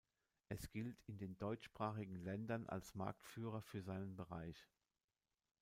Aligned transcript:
Es 0.49 0.71
gilt 0.71 0.99
in 1.03 1.19
den 1.19 1.37
deutschsprachigen 1.37 2.15
Ländern 2.23 2.65
als 2.65 2.95
Marktführer 2.95 3.61
für 3.61 3.83
seinen 3.83 4.15
Bereich. 4.15 4.67